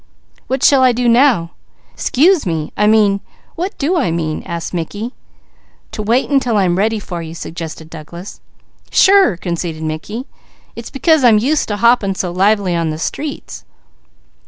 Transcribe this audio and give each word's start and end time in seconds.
"What 0.47 0.63
shall 0.63 0.81
I 0.81 0.93
do 0.93 1.07
now? 1.07 1.51
'Scuse 1.95 2.47
me, 2.47 2.73
I 2.75 2.87
mean 2.87 3.19
what 3.55 3.77
do 3.77 3.97
I 3.97 4.09
mean?" 4.09 4.41
asked 4.47 4.73
Mickey. 4.73 5.13
"To 5.91 6.01
wait 6.01 6.27
until 6.27 6.57
I'm 6.57 6.75
ready 6.79 6.97
for 6.99 7.21
you," 7.21 7.35
suggested 7.35 7.87
Douglas. 7.87 8.41
"Sure!" 8.89 9.37
conceded 9.37 9.83
Mickey. 9.83 10.25
"It's 10.75 10.89
because 10.89 11.23
I'm 11.23 11.37
used 11.37 11.67
to 11.67 11.77
hopping 11.77 12.15
so 12.15 12.31
lively 12.31 12.75
on 12.75 12.89
the 12.89 12.97
streets." 12.97 13.63